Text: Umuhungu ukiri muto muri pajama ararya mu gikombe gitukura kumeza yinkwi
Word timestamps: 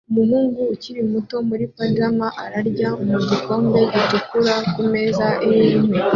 Umuhungu 0.09 0.59
ukiri 0.73 1.01
muto 1.11 1.35
muri 1.49 1.65
pajama 1.75 2.27
ararya 2.43 2.89
mu 3.05 3.17
gikombe 3.29 3.79
gitukura 3.95 4.53
kumeza 4.71 5.27
yinkwi 5.47 5.97